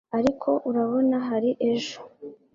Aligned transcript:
ariko, 0.17 0.49
urabona, 0.69 1.17
hari 1.27 1.49
ejo 1.71 1.97